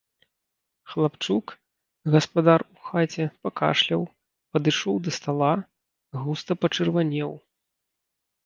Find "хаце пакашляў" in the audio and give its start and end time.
2.87-4.01